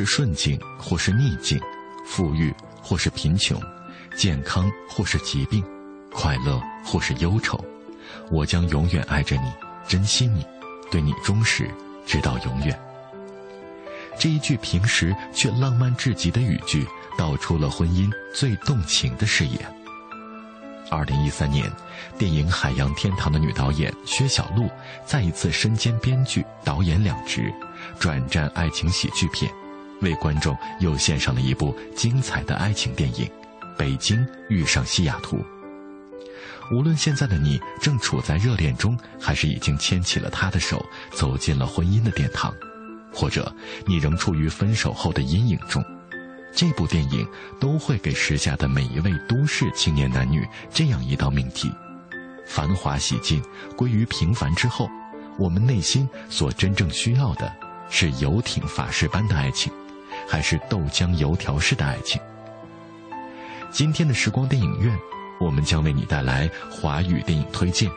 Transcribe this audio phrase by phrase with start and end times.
[0.00, 1.60] 是顺境或是逆境，
[2.06, 3.60] 富裕或是贫穷，
[4.16, 5.62] 健康或是疾病，
[6.10, 7.62] 快乐或是忧愁，
[8.30, 9.52] 我将永远爱着你，
[9.86, 10.42] 珍惜你，
[10.90, 11.70] 对你忠实，
[12.06, 12.80] 直到永远。
[14.18, 16.86] 这一句平时却浪漫至极的语句，
[17.18, 19.58] 道出了婚姻最动情的誓言。
[20.90, 21.70] 二零一三年，
[22.16, 24.70] 电影《海洋天堂》的女导演薛晓路
[25.04, 27.52] 再一次身兼编剧、导演两职，
[27.98, 29.52] 转战爱情喜剧片，
[30.00, 33.26] 为观众又献上了一部精彩的爱情电影
[33.76, 35.36] 《北京遇上西雅图》。
[36.72, 42.54] 无论现在的你正处在热恋中，还是已经牵起了他的手，走进了婚姻的殿堂，
[43.12, 43.52] 或者
[43.86, 45.84] 你仍处于分手后的阴影中。
[46.52, 47.26] 这部电影
[47.58, 51.72] 都会给时下的每一位都市青年男女这样一道命题：
[52.46, 53.42] 繁华洗尽，
[53.76, 54.88] 归于平凡之后，
[55.38, 57.52] 我们内心所真正需要的
[57.88, 59.72] 是游艇法式般的爱情，
[60.30, 62.22] 还是豆浆油条式的爱情？
[63.72, 64.96] 今天的时光电影院，
[65.40, 67.90] 我们将为你带来华语电影推荐，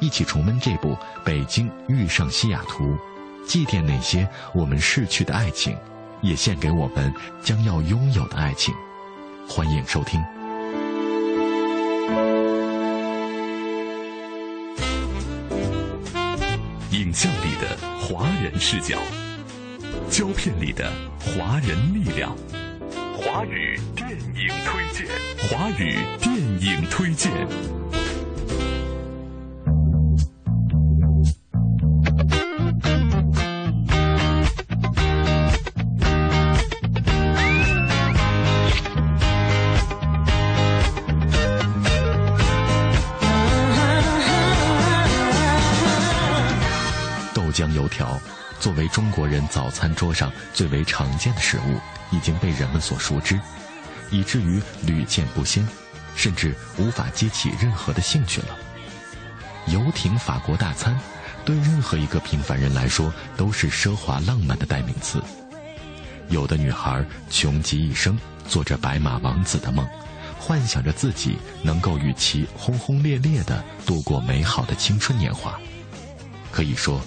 [0.00, 2.84] 一起重温这部《北京遇上西雅图》，
[3.46, 5.76] 祭奠那些我们逝去的爱情。
[6.22, 7.12] 也献给我们
[7.42, 8.74] 将要拥有的爱情，
[9.46, 10.18] 欢迎收听。
[16.92, 18.96] 影像里的华人视角，
[20.10, 22.36] 胶片里的华人力量，
[23.16, 25.06] 华语电影推荐，
[25.48, 27.32] 华语电影推荐。
[48.94, 51.80] 中国人早餐桌上最为常见的食物，
[52.14, 53.40] 已经被人们所熟知，
[54.08, 55.66] 以至于屡见不鲜，
[56.14, 58.56] 甚至无法激起任何的兴趣了。
[59.66, 60.96] 游艇法国大餐，
[61.44, 65.20] 对任何一个平凡人来说都是奢华浪漫的代名词。
[66.28, 68.16] 有的女孩穷极一生，
[68.46, 69.84] 做着白马王子的梦，
[70.38, 75.58] 幻想着自己能够与其轰轰烈烈地度过美好的青春年华。
[76.52, 77.04] 可以说。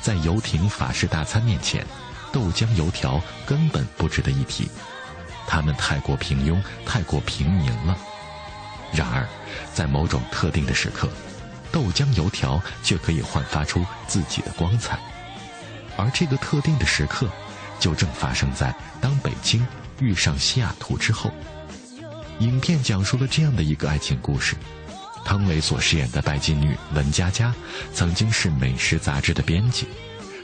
[0.00, 1.86] 在游艇法式大餐面前，
[2.32, 4.70] 豆浆油条根本不值得一提，
[5.46, 7.96] 它们太过平庸，太过平民了。
[8.92, 9.28] 然而，
[9.72, 11.08] 在某种特定的时刻，
[11.70, 14.98] 豆浆油条却可以焕发出自己的光彩。
[15.96, 17.28] 而这个特定的时刻，
[17.78, 19.66] 就正发生在当北京
[20.00, 21.30] 遇上西雅图之后。
[22.38, 24.56] 影片讲述了这样的一个爱情故事。
[25.24, 27.54] 汤唯所饰演的拜金女文佳佳，
[27.94, 29.86] 曾经是美食杂志的编辑，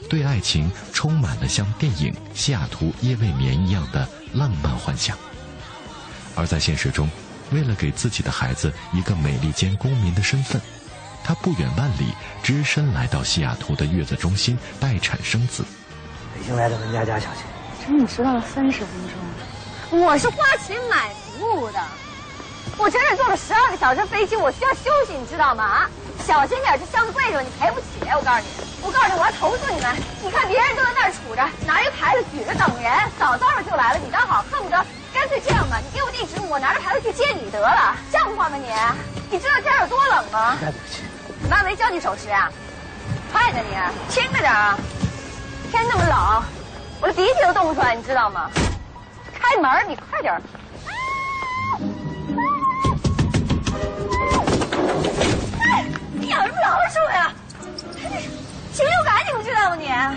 [0.09, 5.17] 对爱情充满了像电影《西雅图夜未眠》一样的浪漫幻想。
[6.35, 7.09] 而在现实中，
[7.51, 10.61] 为了给自己的孩子一个美利坚公民的身份，
[11.23, 12.13] 她不远万里，
[12.43, 15.65] 只身来到西雅图的月子中心待产生子。
[16.35, 17.41] 北京来的文佳佳小姐，
[17.85, 18.89] 整整迟到了三十分
[19.89, 19.99] 钟。
[19.99, 22.06] 我是花钱买服务的。
[22.77, 25.63] 我整整坐了十二个小时飞机，我需要休息，你知道吗？
[25.63, 25.89] 啊，
[26.25, 27.87] 小心点，这箱子贵着，你赔不起。
[28.15, 28.45] 我告诉你，
[28.83, 29.95] 我告诉你，我要投诉你们。
[30.21, 34.77] 你看别人都在那儿杵着，拿一个牌子举着等人，早早的就来了，你倒好，恨不得
[35.11, 38.69] 干脆这样吧，你给我地址，我拿着牌子去接你得了，像话吗你？
[39.31, 40.55] 你知道天有多冷吗？
[40.59, 41.01] 对不起，
[41.41, 42.51] 你妈没教你守时啊？
[43.33, 43.73] 快点你，
[44.13, 44.77] 轻着点啊！
[45.71, 46.43] 天那么冷，
[47.01, 48.49] 我的鼻涕都冻不出来，你知道吗？
[49.33, 50.39] 开门，你快点。
[56.37, 57.33] 养什么老鼠呀？
[58.73, 59.87] 禽流感你不知道吗你？
[59.87, 60.15] 啊？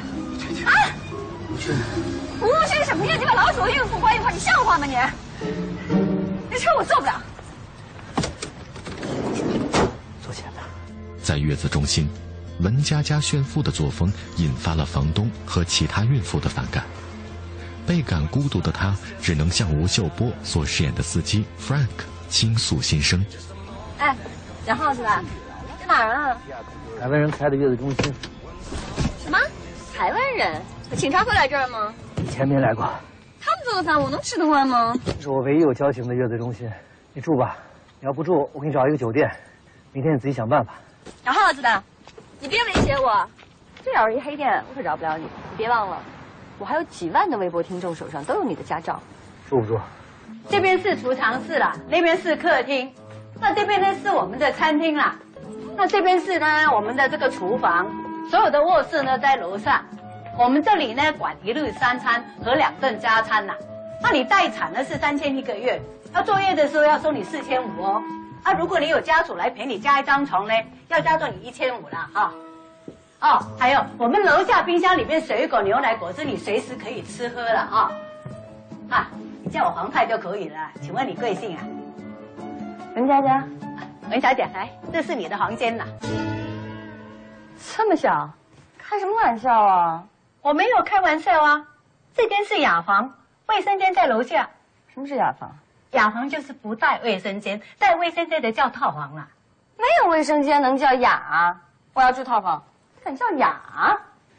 [2.40, 3.16] 吴勋什么呀？
[3.18, 4.94] 你把老鼠和孕妇关一块，你像话吗你？
[6.50, 7.22] 这车我坐不了。
[10.22, 10.62] 坐前面。
[11.22, 12.08] 在月子中心，
[12.60, 16.84] 文佳佳炫富的作风引发了房东和其他孕妇的反感。
[17.86, 21.88] 倍感孤独的她，只能向吴秀波所饰演的司机 Frank
[22.28, 23.24] 倾诉心声。
[23.98, 24.14] 哎，
[24.66, 25.22] 然后是吧？
[25.90, 26.36] 哪儿啊？
[27.00, 28.14] 台湾人开的月子中心，
[29.18, 29.38] 什么？
[29.96, 30.62] 台湾人？
[30.96, 31.92] 警察会来这儿吗？
[32.16, 32.84] 以前没来过，
[33.40, 34.94] 他们做的饭我能吃得惯吗？
[35.04, 36.70] 这是我唯一有交情的月子中心，
[37.12, 37.56] 你住吧。
[37.98, 39.28] 你要不住，我给你找一个酒店，
[39.92, 40.74] 明天你自己想办法。
[41.24, 41.82] 小耗子的，
[42.38, 43.28] 你别威胁我。
[43.84, 45.24] 这要是一黑店，我可饶不了你。
[45.24, 46.00] 你别忘了，
[46.58, 49.00] 我还有几万的微博听众手上都有你的家照。
[49.48, 49.80] 住不住？
[50.48, 52.92] 这边是储藏室啦，那边是客厅，
[53.40, 55.16] 那这边呢是我们的餐厅啦，
[55.80, 57.90] 那这边是呢我们的这个厨房，
[58.28, 59.82] 所有的卧室呢在楼上。
[60.38, 63.54] 我们这里呢管一日三餐和两顿加餐呐。
[64.02, 65.80] 那你待产呢是三千一个月，
[66.14, 68.02] 要坐月的时候要收你四千五哦。
[68.42, 70.52] 啊，如果你有家属来陪你加一张床呢，
[70.88, 72.30] 要加到你一千五了哈。
[73.22, 77.90] 哦，还有我们楼下冰箱里面水果、牛奶、果汁，你随时可以吃喝了啊。
[78.90, 79.08] 啊，
[79.42, 80.56] 你叫我黄太就可以了。
[80.82, 81.64] 请问你贵姓啊？
[82.96, 83.42] 文佳佳，
[84.10, 85.84] 文小姐，来，这是你的房间呐。
[87.76, 88.28] 这么小，
[88.76, 90.04] 开什么玩笑啊？
[90.42, 91.64] 我没有开玩笑啊，
[92.12, 93.14] 这间是雅房，
[93.46, 94.50] 卫生间在楼下。
[94.92, 95.56] 什么是雅房？
[95.92, 99.28] 雅房就是不带卫生间，带卫生间的叫套房啊。
[99.76, 101.56] 没有卫生间能叫雅？
[101.92, 102.60] 我要住套房，
[103.04, 103.60] 敢叫雅？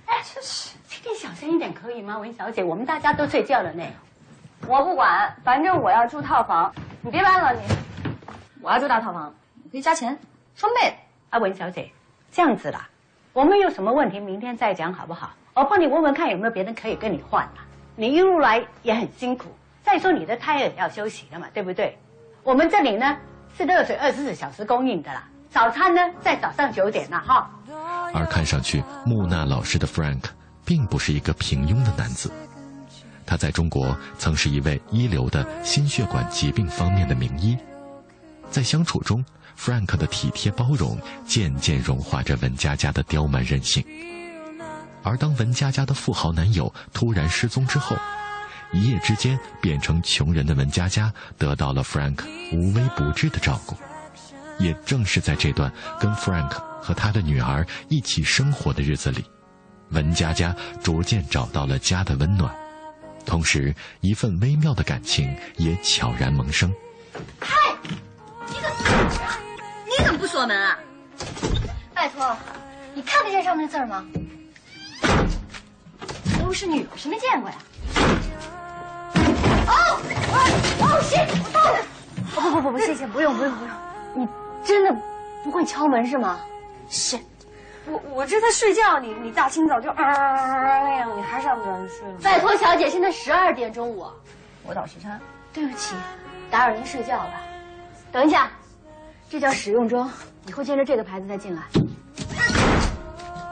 [0.05, 2.61] 哎，真是，请你小声一点可以吗，文小姐？
[2.61, 3.85] 我们大家都睡觉了呢。
[4.67, 6.73] 我不管，反正我要住套房。
[7.01, 7.61] 你别搬了，你。
[8.61, 9.33] 我要住大套房，
[9.71, 10.19] 可以加钱，
[10.55, 10.93] 双倍。
[11.29, 11.89] 啊，文小姐，
[12.29, 12.89] 这样子啦，
[13.31, 15.31] 我们有什么问题明天再讲好不好？
[15.53, 17.65] 我帮你问问看有没有别人可以跟你换啊。
[17.95, 19.47] 你一路来也很辛苦，
[19.81, 21.97] 再说你的胎儿要休息了嘛，对不对？
[22.43, 23.17] 我们这里呢
[23.57, 27.49] 是热水二十四小时供应的啦，早餐呢在早上九点了哈。
[28.13, 30.23] 而看上去木讷老实的 Frank，
[30.65, 32.29] 并不是一个平庸的男子。
[33.25, 37.57] 他在中国曾是一位一流的心血管疾病方面的名医，
[38.49, 39.23] 在相处中
[39.61, 43.85] ，Frank 的体贴包容渐渐融化着文佳佳的刁蛮任性。
[45.03, 47.95] 而当文佳佳的富豪男友突然失踪之后，
[48.71, 53.75] 一夜之间变成穷人的文佳佳得到了 Frank 无微不至的照顾。
[54.57, 59.23] 也正是在这段跟 Frank 和他的女儿一起生活的日子里，
[59.89, 62.51] 文佳佳逐渐找到了家的温暖，
[63.25, 66.71] 同时一份微妙的感情也悄然萌生。
[67.39, 67.55] 嗨，
[68.47, 69.50] 你怎么
[70.01, 70.79] 你怎么不锁门啊？
[71.93, 72.35] 拜托，
[72.95, 74.03] 你看得见上面的字吗？
[76.39, 77.55] 都是女的，谁没见过呀？
[79.67, 79.99] 哦
[80.33, 80.35] 哦
[80.81, 81.77] 哦，谢，我到了。
[82.35, 83.75] 哦不不不不，谢谢，不用不用不用。
[84.15, 84.27] 你
[84.65, 84.91] 真的
[85.43, 86.39] 不会敲门是吗？
[86.89, 87.19] 是，
[87.85, 92.17] 我我这在睡觉，你你大清早就啊那样，你还上不着睡吗？
[92.23, 94.07] 拜托小姐，现在十二点中午，
[94.63, 95.19] 我倒时差。
[95.53, 95.93] 对不起，
[96.49, 97.33] 打扰您睡觉了。
[98.11, 98.49] 等一下，
[99.31, 100.11] 这叫使用中，
[100.45, 101.61] 以后见着这个牌子再进来。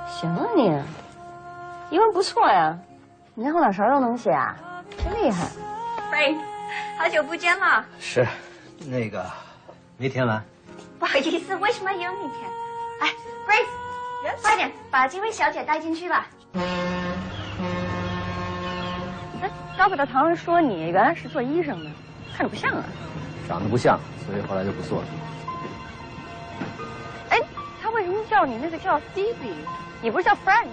[0.09, 0.63] 行啊你，
[1.89, 2.77] 英文不错呀，
[3.33, 4.57] 你连后脑勺都能写啊，
[4.97, 5.47] 真厉害。
[6.11, 6.37] Frank，
[6.97, 7.85] 好久不见了。
[7.97, 8.27] 是，
[8.89, 9.25] 那个
[9.95, 10.43] 没填完。
[10.99, 12.51] 不好意思，为什么有你填？
[12.99, 13.07] 哎
[13.47, 16.27] ，Grace，快点把这位小姐带进去吧。
[19.41, 21.89] 哎，高北的堂上说你原来是做医生的，
[22.35, 22.83] 看着不像啊。
[23.47, 25.07] 长得不像，所以后来就不做了。
[27.99, 29.51] 为什么叫你那个叫 Phoebe？
[30.01, 30.67] 你不是叫 Frank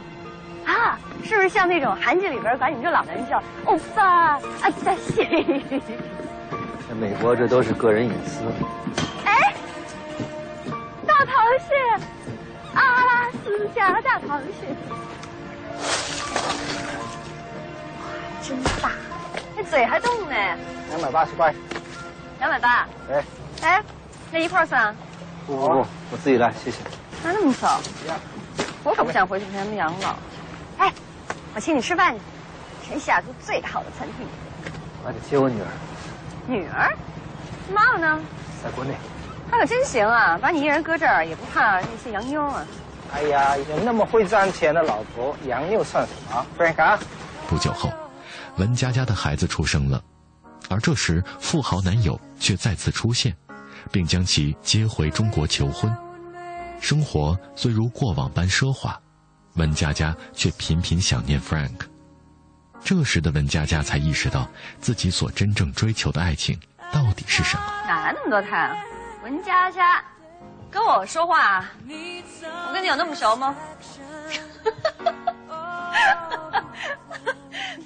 [0.65, 0.97] 啊？
[1.25, 4.41] 是不是像那种韩剧里边管你们这老男人叫欧巴啊？
[4.85, 5.25] 在西。
[6.89, 8.45] 在 美国，这都是个人隐私。
[9.25, 9.53] 哎，
[11.05, 11.75] 大螃蟹，
[12.75, 14.69] 阿拉斯加大螃蟹，
[17.99, 18.07] 哇，
[18.41, 18.93] 真大，
[19.57, 20.37] 那嘴还动呢。
[20.91, 21.53] 两百八十块。
[22.39, 22.87] 两百八。
[23.11, 23.25] 哎，
[23.63, 23.83] 哎，
[24.31, 24.95] 那一块儿算？
[25.45, 26.79] 不不不，我自己来，谢谢。
[27.23, 27.81] 哪那么早？
[28.85, 30.17] 我可不想回去陪他们养老。
[30.79, 30.93] 哎，
[31.55, 32.21] 我请你吃饭去，
[32.91, 34.27] 全西雅图最好的餐厅。
[35.03, 35.67] 我还得接我女儿，
[36.47, 36.97] 女儿，
[37.73, 38.21] 妈妈呢？
[38.63, 38.95] 在国内。
[39.51, 42.65] 他可真行啊，把你一人搁这儿也不怕那些洋妞啊。
[43.15, 46.99] 哎呀，有那么会赚钱的老婆，洋妞算什么？Frank 啊，
[47.49, 47.93] 不久后，
[48.57, 50.03] 文佳佳的孩子出生了，
[50.69, 53.35] 而这时富豪男友却再次出现，
[53.93, 55.93] 并将其接回中国求婚。
[56.81, 58.99] 生活虽如过往般奢华，
[59.55, 61.81] 文佳佳却频频想念 Frank。
[62.85, 64.49] 这时的文佳佳才意识到
[64.81, 66.59] 自己所真正追求的爱情
[66.93, 67.63] 到底是什么。
[67.87, 68.77] 哪来那么多太阳？
[69.25, 70.05] 文佳佳，
[70.71, 71.73] 跟我说话啊，
[72.69, 73.57] 我跟你有那么熟吗？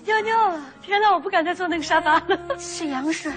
[0.04, 0.60] 尿尿了！
[0.82, 2.58] 天哪，我不敢再坐那个沙发了。
[2.58, 3.32] 是羊水，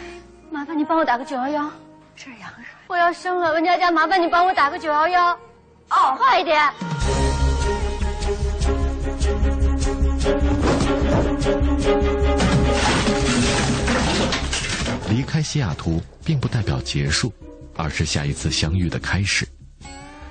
[0.50, 1.72] 麻烦你帮我打个九幺幺。
[2.16, 2.73] 是羊水。
[2.88, 5.40] 我要生了温佳佳麻烦你帮我打个九幺幺。
[5.90, 6.60] 哦快一点。
[15.10, 17.32] 离开西雅图并不代表结束
[17.76, 19.48] 而是下一次相遇的开始。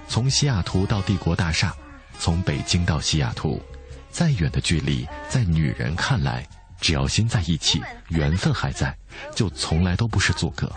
[0.08, 1.74] 从西雅图到帝国大厦
[2.18, 3.60] 从北京到西雅图
[4.10, 6.46] 再远的距离在女人看来
[6.80, 8.94] 只要心在一起缘分还在
[9.34, 10.70] 就从来都不是阻隔。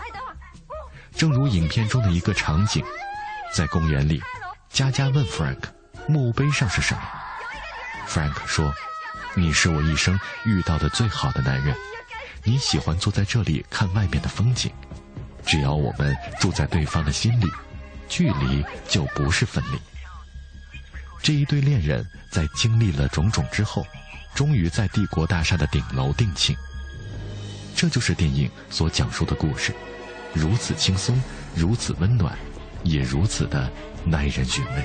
[1.16, 2.84] 正如影片中的一个场景，
[3.54, 4.20] 在公园里，
[4.68, 5.62] 佳佳问 Frank：“
[6.06, 7.00] 墓碑上是什么
[8.06, 8.70] ？”Frank 说
[9.34, 11.74] ：“你是我一生遇到的最好的男人。
[12.44, 14.70] 你喜欢坐在这里看外面的风景。
[15.46, 17.46] 只要我们住在对方的心里，
[18.08, 19.78] 距离就不是分离。”
[21.22, 23.86] 这一对恋人在经历了种种之后，
[24.34, 26.54] 终于在帝国大厦的顶楼定情。
[27.74, 29.74] 这就是电影所讲述的故事。
[30.36, 31.18] 如此轻松，
[31.54, 32.36] 如此温暖，
[32.84, 33.70] 也如此的
[34.04, 34.84] 耐人寻味。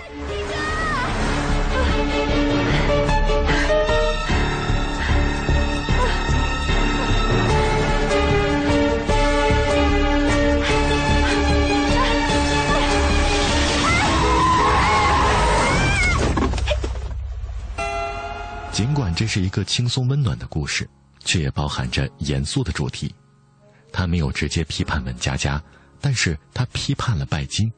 [18.72, 20.90] 尽管这是一个轻松温暖的故事，
[21.20, 23.14] 却也包含着严肃的主题。
[23.92, 25.62] 他没有直接批判文佳佳，
[26.00, 27.72] 但是他批判了拜金。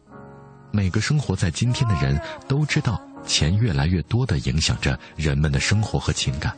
[0.71, 6.57] 每个生活在今天的人都知道，钱越来越多的影响着人们的生活和情感。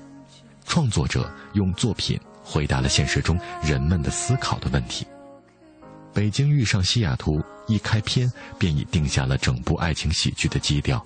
[0.66, 5.06] 创作者用作品回答了现实中人们的思考的问题。
[6.14, 11.06] 北京遇上西雅图，一开篇便已定下了整部爱情喜剧的基调。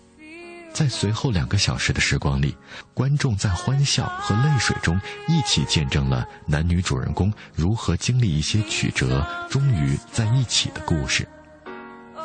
[0.80, 2.56] 在随后两个小时的时光里，
[2.94, 11.28] 观众在欢笑和泪水中一起见证了男女主人公如何经历一些曲折，终于在一起的故事。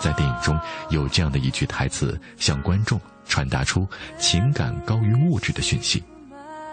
[0.00, 0.56] 在电影中
[0.88, 3.88] 有这样的一句台词，向观众传达出
[4.20, 6.04] 情感高于物质的讯息。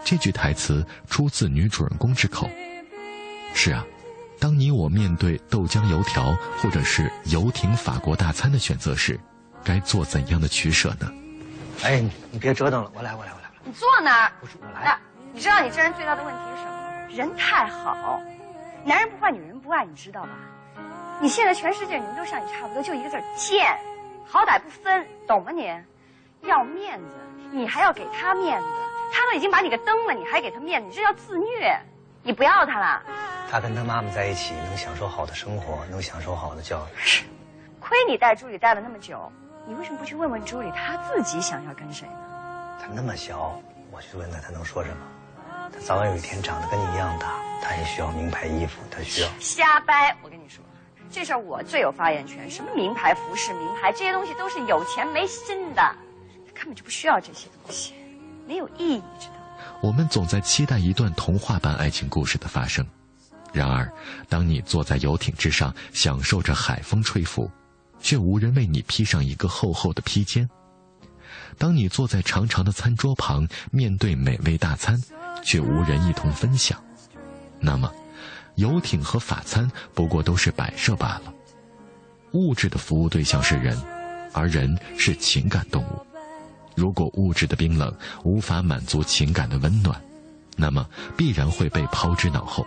[0.06, 2.48] 这句台词出自女主人公之口
[3.56, 3.84] ：“是啊，
[4.40, 9.20] 当你我面对豆浆油条或者是游艇法国大餐的选择时，
[9.64, 11.12] 该做怎样的取舍呢？”
[11.84, 12.00] 哎，
[12.32, 13.50] 你别折腾了，我来，我来，我来。
[13.64, 14.32] 你坐那儿？
[14.40, 14.98] 不是我来。
[15.34, 17.08] 你知道你这人最大的问题是什么吗？
[17.10, 18.22] 人太好，
[18.84, 20.30] 男人不坏，女人不爱，你知道吧？
[21.20, 23.76] 你现在全世界人都像你差不多，就一个字贱，
[24.28, 25.74] 好歹不分，懂吗你？
[26.44, 27.06] 要面子，
[27.52, 28.68] 你还要给他面子，
[29.12, 31.80] 他都已经把你给蹬了，你还给他面子，你这叫自虐。
[32.24, 33.02] 你不要他了。
[33.50, 37.24] 他跟他妈妈在一起，能享受好的生活，能享受好的教育。
[37.80, 39.32] 亏你带助理带了那么久。
[39.68, 42.14] 你为什么不去问问朱莉，她自己想要跟谁呢？
[42.80, 43.60] 她那么小，
[43.92, 44.98] 我去问她，她能说什么？
[45.72, 49.30] 她早晚有一天长得跟你一样大，她也需要名牌衣服，她需要。
[49.40, 50.16] 瞎掰！
[50.24, 50.64] 我跟你说，
[51.10, 52.50] 这事儿我最有发言权。
[52.50, 55.96] 什么名牌服饰、名牌这些东西都是有钱没心的，
[56.54, 57.94] 根本就不需要这些东西，
[58.48, 59.40] 没有意义，知道吗？
[59.82, 62.86] 我们总在期待一段童话般爱情故事的发生，
[63.54, 63.90] 然而，
[64.28, 67.50] 当你坐在游艇之上，享受着海风吹拂。
[68.02, 70.50] 却无人为你披上一个厚厚的披肩。
[71.58, 75.00] 当你坐在长长的餐桌旁，面对美味大餐，
[75.44, 76.82] 却无人一同分享，
[77.60, 77.92] 那么，
[78.56, 81.34] 游艇和法餐不过都是摆设罢了。
[82.34, 83.80] 物质的服务对象是人，
[84.34, 86.06] 而人是情感动物。
[86.76, 87.94] 如果物质的冰冷
[88.24, 90.02] 无法满足情感的温暖，
[90.56, 92.66] 那么必然会被抛之脑后。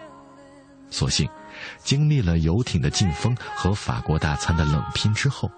[0.91, 1.29] 所幸。
[1.83, 5.51] 经历了游艇的劲风和法国大餐的冷拼之后，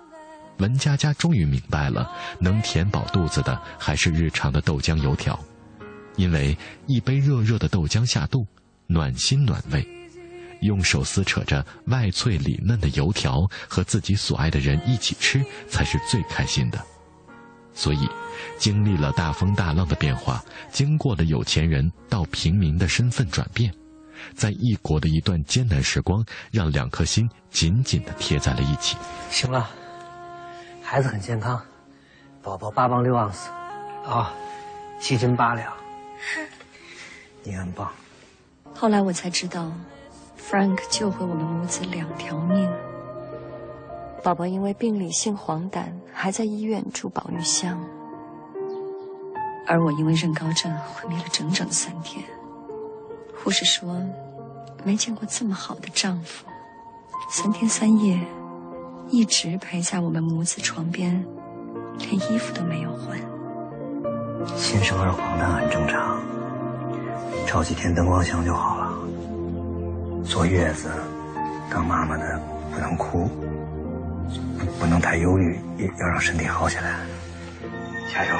[0.58, 5.38] 文佳佳终于明白了，能填饱肚子的还是日常的豆浆油条，
[6.16, 8.46] 因为一杯热热的豆浆下肚，
[8.86, 9.86] 暖心暖胃，
[10.60, 16.82] 用手撕扯着外脆里嫩的油条和自己所爱的人一起吃，才是最开心的。
[17.74, 18.08] 所以，
[18.58, 23.70] 经历了大风大浪的变化，经过了有钱人到平民的身份转变。
[24.34, 28.96] 在异国的一段艰难时光，让两颗心紧紧的贴在了一起。
[29.30, 29.68] 行了，
[30.82, 31.60] 孩子很健康，
[32.42, 33.50] 宝宝八磅六盎司，
[34.06, 34.32] 啊，
[35.00, 35.72] 七斤八两，
[37.42, 37.90] 你很棒。
[38.74, 39.72] 后来我才知道
[40.38, 42.70] ，Frank 救回我们母子两条命。
[44.22, 47.80] 宝宝因为病理性黄疸，还在医院住保育箱，
[49.66, 52.24] 而我因为妊高症昏迷了整整三天。
[53.42, 53.96] 护士说，
[54.84, 56.44] 没见过这么好的丈夫，
[57.30, 58.18] 三天三夜，
[59.08, 61.24] 一直陪在我们母子床边，
[61.98, 63.16] 连衣服都没有换。
[64.56, 66.20] 新生儿黄疸很正常，
[67.46, 68.92] 照几天灯光箱就好了。
[70.24, 70.90] 坐月子，
[71.70, 72.40] 当妈妈的
[72.72, 73.28] 不能哭，
[74.58, 75.60] 不不能太忧虑，
[75.98, 76.98] 要让身体好起来。
[78.12, 78.34] 加油！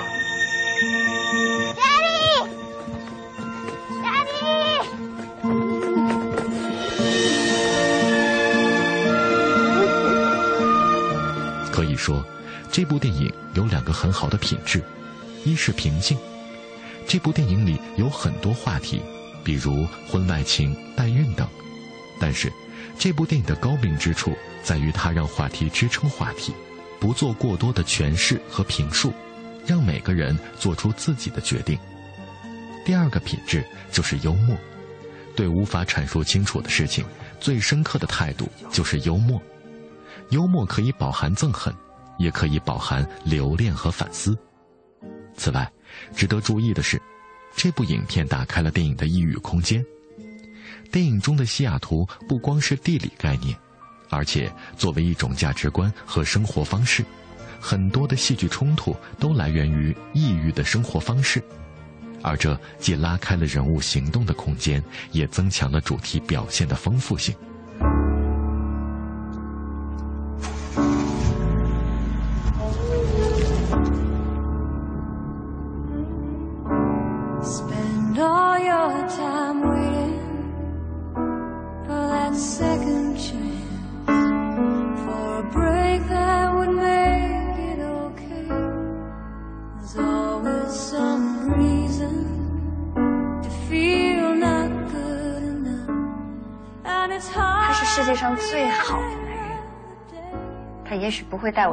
[11.96, 12.24] 说，
[12.70, 14.82] 这部电影有两个很好的品质，
[15.44, 16.16] 一是平静。
[17.06, 19.00] 这部电影里有很多话题，
[19.44, 21.46] 比如婚外情、代孕等，
[22.20, 22.52] 但是
[22.98, 26.52] 这部电影的高明之处在于它让话题支撑话题，
[26.98, 29.12] 不做过多的诠释和评述，
[29.64, 31.78] 让每个人做出自己的决定。
[32.84, 34.56] 第二个品质就是幽默，
[35.36, 37.04] 对无法阐述清楚的事情，
[37.40, 39.40] 最深刻的态度就是幽默。
[40.30, 41.72] 幽默可以饱含憎恨，
[42.18, 44.36] 也可以饱含留恋和反思。
[45.36, 45.70] 此外，
[46.14, 47.00] 值得注意的是，
[47.54, 49.84] 这部影片打开了电影的异域空间。
[50.90, 53.56] 电影中的西雅图不光是地理概念，
[54.08, 57.04] 而且作为一种价值观和生活方式，
[57.60, 61.42] 很多的戏剧冲突都来源于异域的生活方式。
[62.22, 64.82] 而这既拉开了人物行动的空间，
[65.12, 67.34] 也增强了主题表现的丰富性。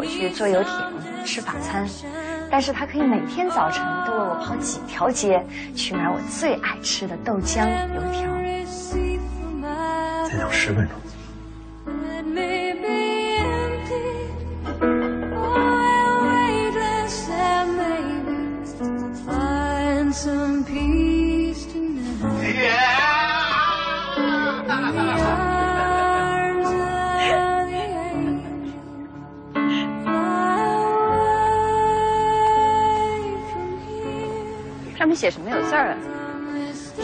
[0.03, 0.71] 我去坐游艇、
[1.23, 1.87] 吃法餐，
[2.51, 5.41] 但是他可以每天早晨都为我跑几条街
[5.73, 8.29] 去买我最爱吃的豆浆油条。
[10.29, 10.97] 再等十分钟。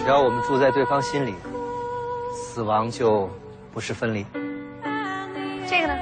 [0.02, 1.36] 只要我们住在对方心里，
[2.34, 3.30] 死亡就
[3.74, 4.26] 不是分离。
[5.68, 5.94] 这个呢？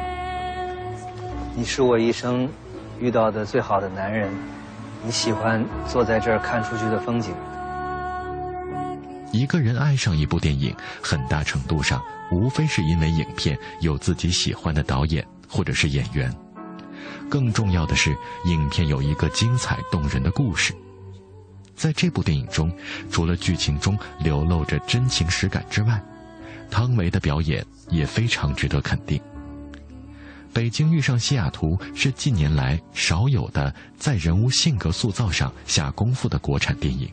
[1.56, 2.48] 你是我一生
[3.00, 4.32] 遇到的最好的男人。
[5.04, 7.34] 你喜欢坐在这儿看出去的风景。
[9.32, 16.34] 一个人爱上一部电影，很大程度上无非是因为影片有自己喜欢的导演或者是演员。
[17.30, 20.74] 更重要的是，影片有一个精彩动人的故事。
[21.78, 22.70] 在这部电影中，
[23.12, 26.02] 除了剧情中流露着真情实感之外，
[26.70, 29.18] 汤唯的表演也非常值得肯定。
[30.52, 37.08] 《北京遇上西雅图》是近年来少有的在人物性格塑造上下功夫的国产电影。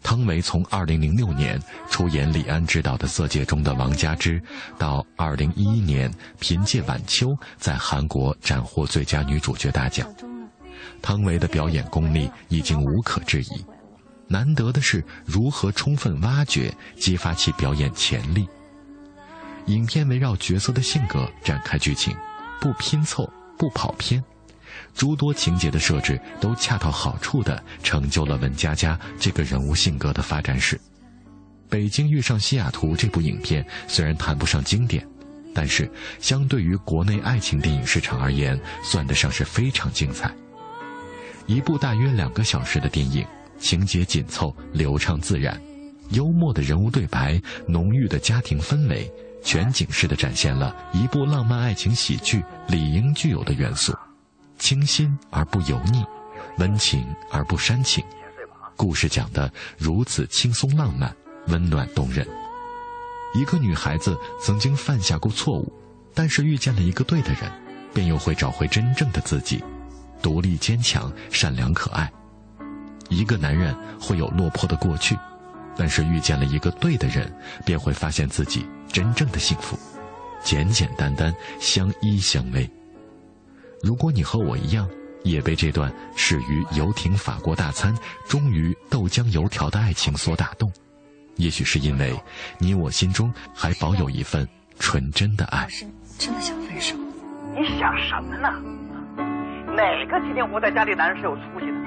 [0.00, 4.40] 汤唯从2006年出演李安执导的《色戒》中的王佳芝，
[4.78, 10.08] 到2011年凭借《晚秋》在韩国斩获最佳女主角大奖。
[11.00, 13.64] 汤唯的表演功力已经无可置疑，
[14.32, 18.48] 难得的是如何充分挖掘、激发其表演潜力。
[19.66, 22.16] 影片围绕角色的性格展开剧情，
[22.58, 24.24] 不拼凑，不跑偏，
[24.94, 30.76] 诸多情节的设置都恰到好处的成就了文佳佳这个人物性格的发展史。
[31.68, 35.06] 《北京遇上西雅图》这部影片虽然谈不上经典，
[35.54, 40.34] 但是相对于国内爱情电影市场而言，算得上是非常精彩。
[41.46, 43.26] 一部大约两个小时的电影，
[43.62, 45.58] 情节紧凑、流畅自然，
[46.10, 49.10] 幽默的人物对白，浓郁的家庭氛围，
[49.42, 53.94] 全景式的展现了一部浪漫爱情喜剧理应具有的元素：
[54.58, 56.04] 清新而不油腻，
[56.58, 58.04] 温情而不煽情。
[58.76, 61.14] 故事讲得如此轻松浪漫、
[61.46, 62.26] 温暖动人。
[63.34, 65.72] 一个女孩子曾经犯下过错误，
[66.12, 67.50] 但是遇见了一个对的人，
[67.94, 69.62] 便又会找回真正的自己。
[70.20, 72.12] 独立坚强、善良可爱。
[73.12, 75.16] 一个男人会有落魄的过去，
[75.76, 77.30] 但是遇见了一个对的人，
[77.64, 79.78] 便会发现自己真正的幸福，
[80.42, 82.68] 简简单单，相依相偎。
[83.82, 84.88] 如果你和我一样，
[85.24, 87.94] 也被这段始于游艇法国大餐，
[88.26, 90.72] 终于豆浆油条的爱情所打动，
[91.36, 92.18] 也许是因为
[92.58, 94.48] 你我心中还保有一份
[94.78, 95.68] 纯真的爱。
[96.18, 96.96] 真的想分手？
[97.54, 98.48] 你想什么呢？
[99.74, 101.81] 哪个天天窝在家里男人是有出息的？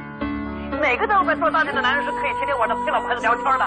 [0.72, 3.66] 哪个在外做大件的男人是可以天天晚上陪老婆孩子聊天的？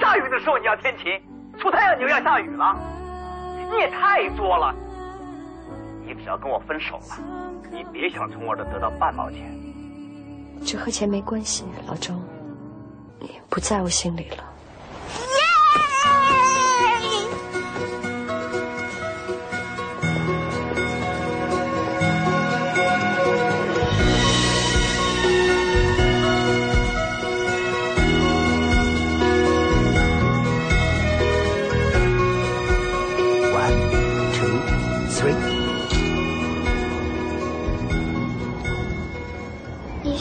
[0.00, 1.20] 下雨的时候你要天晴，
[1.58, 2.76] 出太阳你又要下雨了，
[3.70, 4.74] 你也太作了。
[6.04, 7.18] 你只要跟我分手了，
[7.70, 9.52] 你别想从我这得到半毛钱。
[10.64, 12.14] 这和钱没关系，老周，
[13.18, 14.44] 你不在我心里了。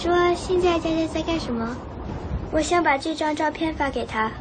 [0.06, 1.76] 说现在佳佳在干什么？
[2.52, 4.32] 我想把这张照片发给他。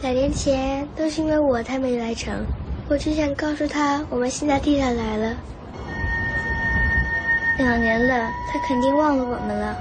[0.00, 2.32] 两年前都是因为我他没来成，
[2.88, 5.34] 我只想告诉他我们现在地上来了。
[7.58, 9.76] 两年了，他肯定忘了我们了。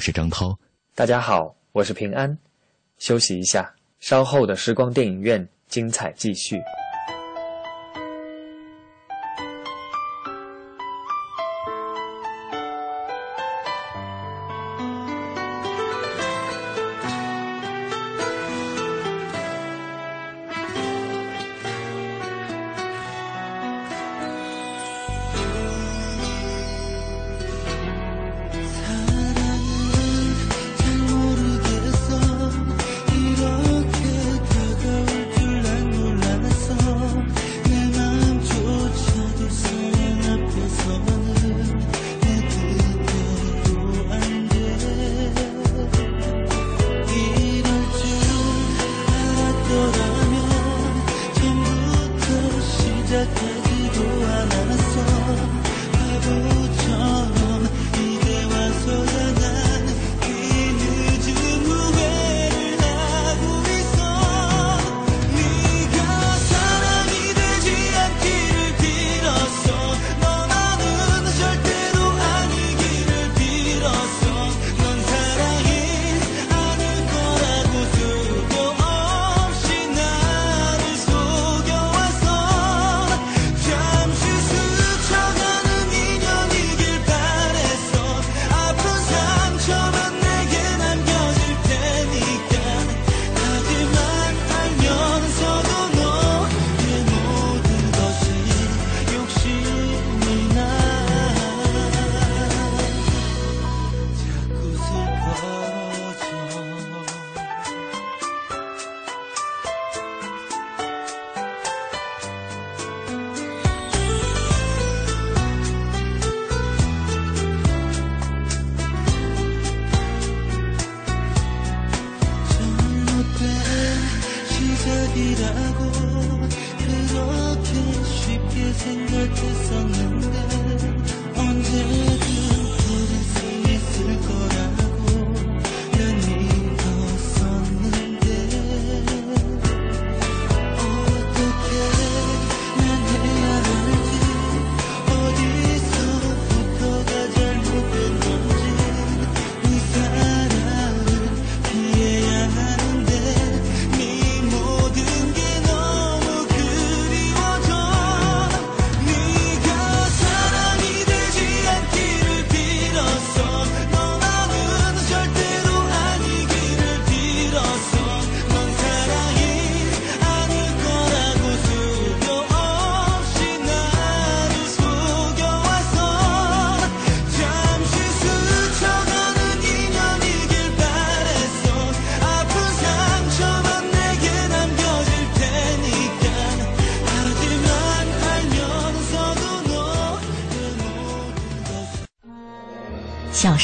[0.00, 0.58] 是张涛。
[0.94, 2.36] 大家好，我是平安。
[2.98, 6.58] 休息一下，稍后的时光电影院精彩继续。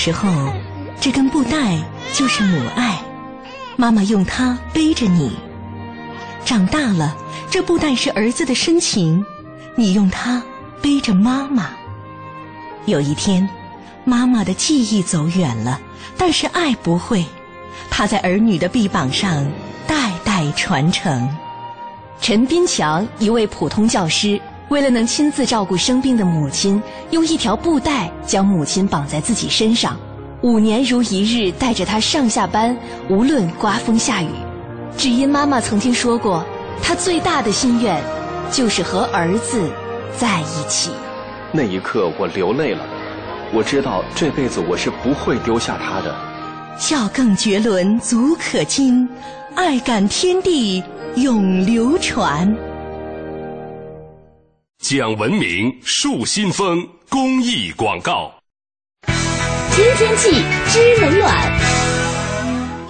[0.06, 0.52] 时候，
[1.00, 1.76] 这根布带
[2.14, 2.96] 就是母爱，
[3.74, 5.30] 妈妈用它背着你；
[6.44, 7.16] 长大了，
[7.50, 9.26] 这布带是儿子的深情，
[9.74, 10.40] 你用它
[10.80, 11.70] 背着妈妈。
[12.84, 13.48] 有一天，
[14.04, 15.80] 妈妈的记忆走远了，
[16.16, 17.24] 但是爱不会，
[17.90, 19.44] 它在儿女的臂膀上
[19.88, 21.28] 代代传承。
[22.20, 24.40] 陈斌强，一位普通教师。
[24.68, 29.96] 为了能亲自照顾生病的母亲，用一条布带将母亲绑在自己身上。
[30.42, 32.76] 五年如一日带着她上下班，
[33.08, 34.28] 无论刮风下雨，
[34.96, 36.44] 只因妈妈曾经说过，
[36.82, 38.02] 她最大的心愿
[38.50, 39.70] 就是和儿子
[40.18, 40.90] 在一起。
[41.52, 42.84] 那一刻，我流泪了。
[43.52, 46.12] 我知道这辈子我是不会丢下他的。
[46.76, 49.08] 孝更绝伦足可亲，
[49.54, 50.82] 爱感天地
[51.14, 52.52] 永流传。
[54.78, 58.32] 讲文明树新风公益广告。
[59.72, 60.30] 听天气
[60.68, 61.85] 知冷暖。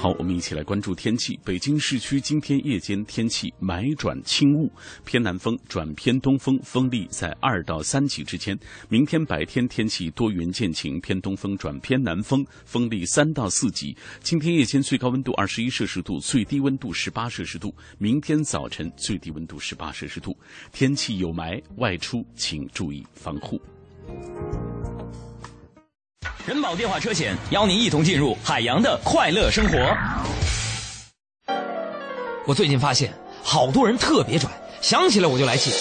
[0.07, 1.37] 好，我们一起来关注天气。
[1.45, 4.71] 北京市区今天夜间天气霾转轻雾，
[5.05, 8.57] 偏南风转偏东风，风力在二到三级之间。
[8.89, 13.97] 明天白天天气多云见晴，偏东风转偏南风，风力三到四级。
[14.21, 17.75] 今天夜间最高温度二十一摄氏度，最低温度十八摄氏度。
[17.99, 20.39] 明天早晨最低温度十八摄氏度。
[20.71, 23.61] 天气有霾，外出请注意防护。
[26.47, 29.77] 人保电话车险邀您一同进入海洋的快乐生活。
[32.47, 34.49] 我最近发现，好多人特别拽，
[34.81, 35.73] 想起来我就来气。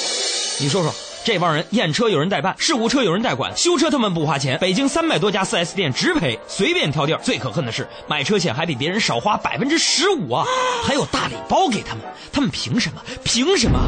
[0.59, 0.91] 你说说，
[1.23, 4.57] 这帮人验车有人代办，事故车有人代管，修车他们不花钱。
[4.57, 7.21] 北京三百多家 4S 店直赔，随便挑地儿。
[7.21, 10.43] 最可恨的是，买车险还比别人少花百分之十五啊，
[10.83, 13.03] 还有大礼包给他们，他们凭什么？
[13.23, 13.79] 凭什么？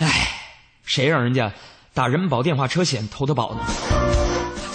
[0.00, 0.28] 唉，
[0.84, 1.50] 谁让人家
[1.94, 3.60] 打人保电话车险投的保呢？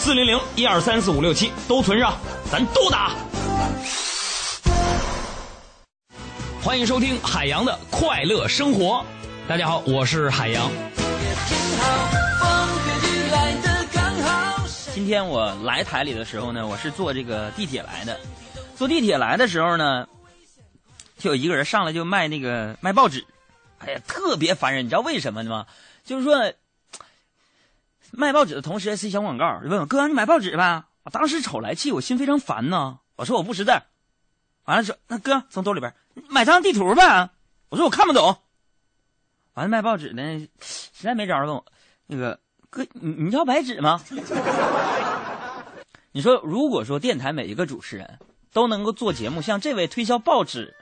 [0.08, 2.18] 四零零一二三四五六七都存上，
[2.50, 3.14] 咱都打。
[6.64, 9.06] 欢迎收听海洋的快乐生活。
[9.50, 10.72] 大家好，我是海洋。
[14.94, 18.18] 今天我来台里的时候呢，我是坐这个地铁来的。
[18.78, 20.08] 坐地铁来的时候呢，
[21.18, 23.26] 就有一个人上来就卖那个卖报纸，
[23.80, 24.86] 哎呀，特别烦人。
[24.86, 25.66] 你知道为什么吗？
[26.06, 26.54] 就是说。
[28.18, 32.98] 卖报纸的同时还塞小广告，就问我哥：“你买报纸呗？”我当时瞅来气，我心非常烦呢。
[33.16, 33.72] 我说：“我不识字。”
[34.66, 35.94] 完了说：“那哥从兜里边
[36.28, 37.30] 买张地图呗。”
[37.70, 38.36] 我说：“我看不懂。”
[39.54, 41.64] 完了卖报纸的实在没招问我
[42.08, 42.40] ：“那个
[42.72, 44.02] 哥，你你要白纸吗？”
[46.12, 48.18] 你说，如果说电台每一个主持人
[48.52, 50.76] 都能够做节目，像这位推销报纸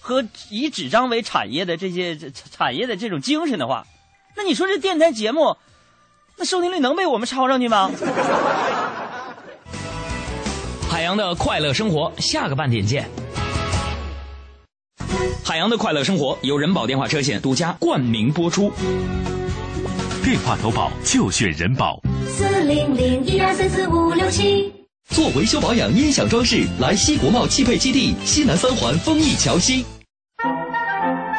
[0.00, 3.86] 和以纸张为产业的这些产业的这种精神的话，
[4.36, 5.56] 那你说这电台节目？
[6.36, 7.90] 那收听率能被我们抄上去吗？
[10.90, 13.08] 海洋的快乐生活，下个半点见。
[15.44, 18.72] 海洋的快乐生活由人保电话车险独家冠名播出。
[20.24, 22.00] 电话投保就选人保。
[22.26, 24.72] 四零零一二三四五六七。
[25.10, 29.84] 做维修保养、音响装饰，来西国贸汽配基地西南三环丰益桥西。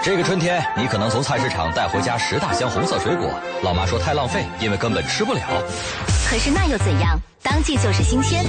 [0.04, 3.30] 这个春天，你可能从菜市场带回家十大箱红色水果，
[3.64, 5.42] 老妈说太浪费，因为根本吃不了。
[6.30, 7.20] 可是那又怎样？
[7.42, 8.46] 当季就是新鲜。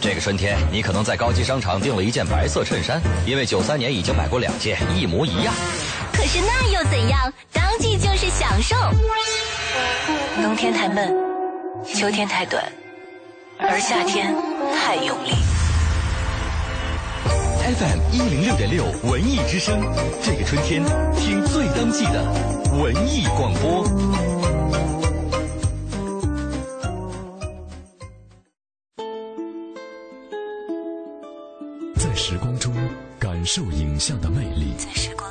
[0.00, 5.54] 这个春天，你可能在高级商场订了一件白色衬衫，因为九三年已经买过两件，一模一样。
[6.12, 7.32] 可是那又怎样？
[7.52, 8.76] 当季就是享受。
[10.42, 11.14] 冬天太闷，
[11.94, 12.62] 秋天太短，
[13.58, 14.34] 而夏天
[14.74, 15.32] 太用力。
[17.62, 19.80] FM 一零六点六文艺之声，
[20.20, 20.82] 这个春天
[21.14, 22.24] 听最当季的
[22.82, 23.86] 文艺广播。
[31.94, 32.74] 在时光中
[33.16, 35.21] 感受影像的魅力，在时光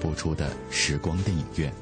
[0.00, 1.72] 播出的时光电影院，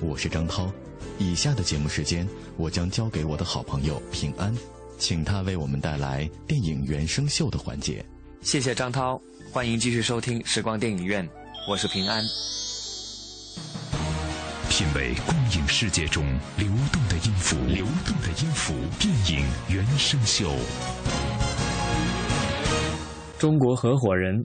[0.00, 0.70] 我是张涛。
[1.18, 4.54] 以下的节目时间，我将交给我的好朋友平安，
[4.98, 8.04] 请他为我们带来电影原声秀的环节。
[8.42, 9.20] 谢谢张涛，
[9.52, 11.28] 欢迎继续收听时光电影院，
[11.68, 12.22] 我是平安。
[14.68, 16.24] 品味光影世界中
[16.56, 20.52] 流动的音符，流动的音符，电影原声秀。
[23.38, 24.44] 中国合伙人，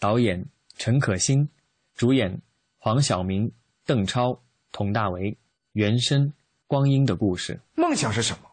[0.00, 0.44] 导演。
[0.78, 1.48] 陈可辛，
[1.94, 2.42] 主演
[2.86, 3.50] 黄晓明、
[3.84, 5.36] 邓超、佟大为，
[5.72, 6.20] 原声
[6.68, 7.60] 《光阴的故事》。
[7.82, 8.48] 梦想是什么？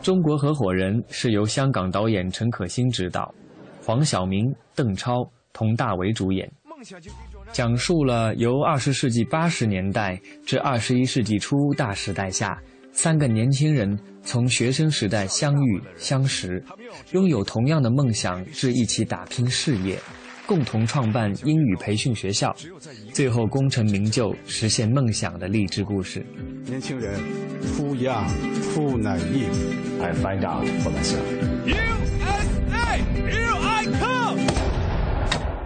[0.00, 3.34] 中国合伙人是由香港导演陈可辛执导，
[3.84, 6.48] 黄晓明、邓超、佟大为主演。
[6.62, 7.10] 梦想就。
[7.52, 12.56] 讲述了由二十世纪八十年代至二十一世纪初大时代下，
[12.92, 16.62] 三个年轻人从学生时代相遇相识，
[17.12, 19.98] 拥有同样的梦想至一起打拼事业，
[20.46, 22.54] 共同创办英语培训学校，
[23.12, 26.24] 最后功成名就，实现梦想的励志故事。
[26.66, 27.18] 年轻人
[27.76, 28.28] ，Who young,
[28.74, 29.50] who naive.
[30.00, 31.24] I find out for myself.
[31.66, 34.40] USA, here I come.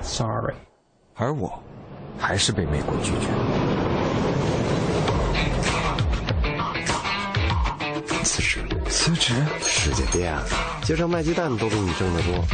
[0.02, 0.54] Sorry，
[1.14, 1.62] 而我
[2.18, 3.28] 还是被美国拒绝。
[8.22, 9.34] 辞职，辞职？
[9.62, 10.44] 世界变了，
[10.82, 12.44] 街上卖鸡蛋的都比你挣得多。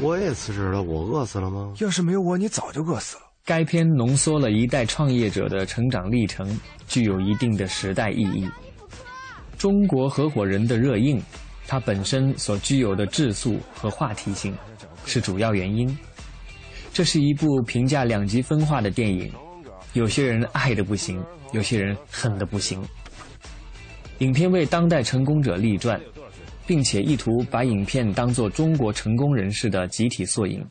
[0.00, 1.72] 我也辞职了，我饿死了吗？
[1.78, 3.22] 要是没有我，你早就饿死了。
[3.44, 6.58] 该片浓缩了一代创业者的成长历程，
[6.88, 8.50] 具有一定的时代意义。
[9.56, 11.22] 中国合伙人的热映，
[11.66, 14.54] 它本身所具有的质素和话题性，
[15.06, 15.96] 是主要原因。
[16.94, 19.28] 这是一部评价两极分化的电影，
[19.94, 22.80] 有些人爱的不行，有些人恨的不行。
[24.18, 26.00] 影片为当代成功者立传，
[26.68, 30.64] 并且意图把影片当作中国成功人士的集体缩影。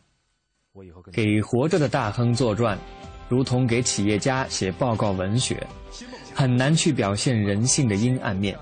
[1.11, 2.79] 给活着的大亨作传，
[3.27, 5.61] 如同给企业家写报告文学，
[6.33, 8.57] 很难去表现人性的阴暗面，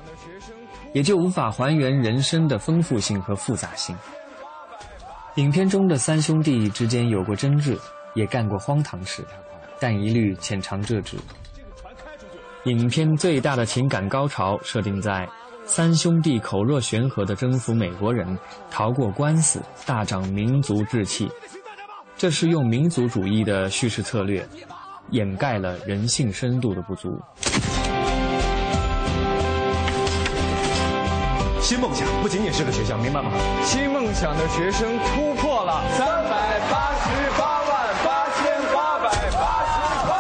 [0.95, 3.95] 也就无法还原人生的丰富性和复杂性。
[5.36, 7.78] 影片中的三兄弟之间有过争执，
[8.15, 9.26] 也干过荒唐事，
[9.80, 11.17] 但一律浅尝辄止。
[12.65, 15.28] 影片最大的情感高潮设定在
[15.65, 18.38] 三兄弟口若悬河的征服美国人，
[18.70, 21.32] 逃过官司，大涨民族志气。
[22.17, 24.46] 这是用民族主义的叙事策略，
[25.12, 27.10] 掩盖了人性深度的不足。
[31.62, 33.31] 新梦想不仅仅是个学校，明白吗？
[33.63, 37.71] 新梦想的学生突破了三百八十八万
[38.05, 39.73] 八千八百八十
[40.07, 40.12] 八。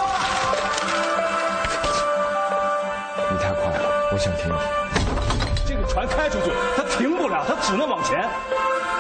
[3.29, 4.51] 你太快了，我想停。
[5.63, 8.27] 这个船开出去，它停不了，它只能往前。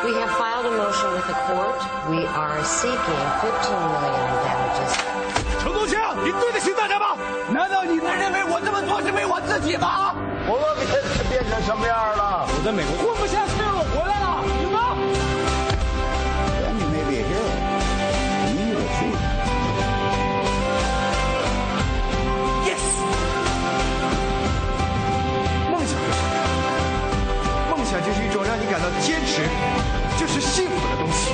[0.03, 1.81] We have filed a motion with the court.
[2.07, 5.10] We are seeking 15 million in damages.
[5.81, 7.17] 程东强，你对得起大家吗？
[7.49, 10.13] 难道你们认为我这么做是为我自己吗？
[10.45, 12.45] 我们变变成什么样了？
[12.47, 14.77] 我在美国混不下去了，我回来了，你们。
[16.61, 17.49] Then you may be a hero.
[18.51, 19.09] You will too.
[22.69, 22.85] Yes。
[25.71, 25.97] 梦想？
[27.71, 29.41] 梦想就是一种让你感到坚持
[30.19, 31.31] 就是幸福的东西。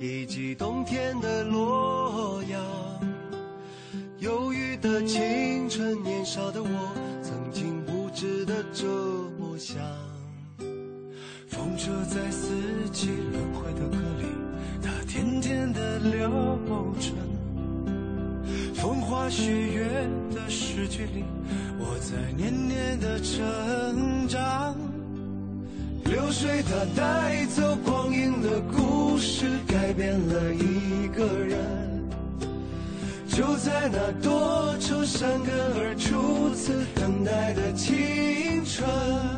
[0.00, 2.60] 以及冬天的洛阳。
[4.18, 6.68] 忧郁的青春，年少的我，
[7.22, 8.86] 曾经无知的这
[9.38, 9.76] 么想。
[11.48, 12.48] 风车在四
[12.92, 14.26] 季轮回的歌里，
[14.82, 16.28] 它甜甜的流
[17.00, 17.12] 转。
[18.74, 19.88] 风花雪月
[20.32, 21.24] 的诗句里，
[21.78, 24.76] 我在年年的成长。
[26.04, 28.87] 流水它带走光阴的故
[29.18, 31.58] 事，改变了一个人。
[33.28, 39.37] 就在那多愁善感而初次等待的青春。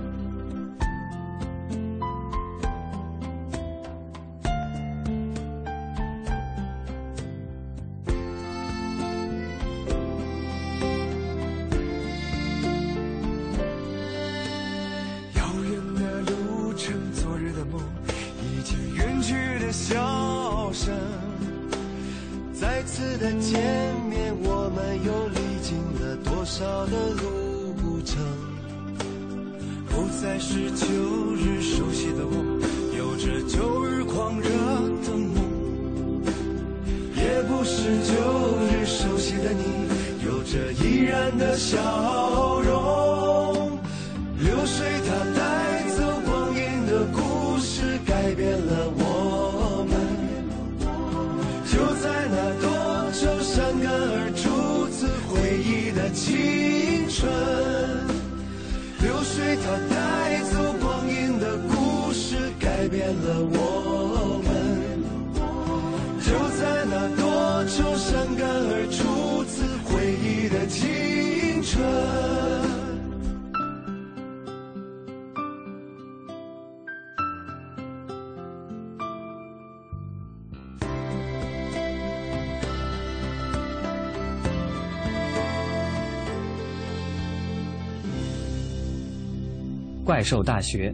[90.03, 90.93] 怪兽大学，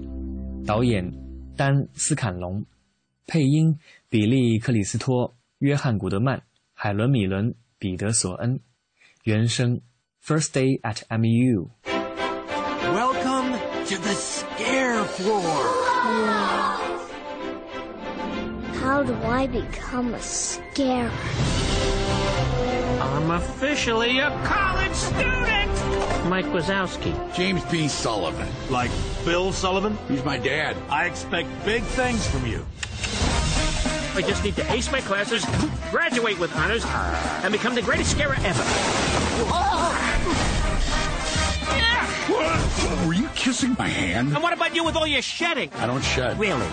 [0.66, 1.10] 导演
[1.56, 2.64] 丹·斯坎龙，
[3.26, 3.80] 配音
[4.10, 6.44] 比利·克里斯托、约翰·古德曼、
[6.74, 8.60] 海伦·米伦、彼得·索恩，
[9.24, 9.80] 原声
[10.24, 11.70] First Day at MEU。
[12.94, 15.42] Welcome to the scare floor.
[18.84, 21.10] How do I become a scarer?
[23.00, 25.57] I'm officially a college student.
[26.26, 27.14] Mike Wazowski.
[27.36, 27.88] James B.
[27.88, 28.48] Sullivan.
[28.70, 28.92] Like
[29.26, 29.98] Bill Sullivan?
[30.08, 30.76] He's my dad.
[30.90, 32.66] I expect big things from you.
[34.16, 35.46] I just need to ace my classes,
[35.92, 36.84] graduate with honors,
[37.44, 38.64] and become the greatest scarer ever.
[43.06, 44.34] Were you kissing my hand?
[44.34, 45.70] And what about you with all your shedding?
[45.76, 46.40] I don't shed.
[46.40, 46.68] Really?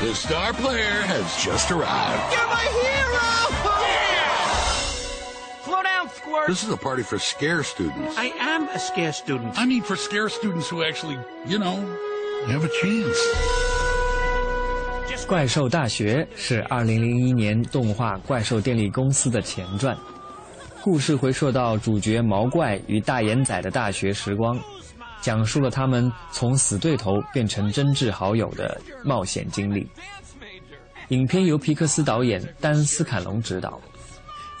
[0.00, 2.32] The star player has just arrived.
[2.34, 3.53] You're my hero!
[6.46, 8.16] This is a party for scare students.
[8.18, 9.58] I am a scare student.
[9.58, 11.80] I mean, for scare students who actually, you know,
[12.46, 13.16] have a chance.
[15.26, 19.96] 《怪兽大学》是2001年动画《怪兽电力公司》的前传，
[20.82, 24.60] 故事回溯到主角毛怪与大眼仔的大学时光，
[25.22, 29.88] 讲述了他们从死对头变成真挚好友的冒险经历。
[31.08, 33.80] 影片由皮克斯导演丹·斯坎隆执导，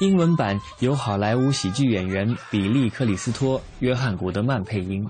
[0.00, 5.08] 英文版由好莱坞喜剧演员比利·克里斯托、约翰·古德曼配音，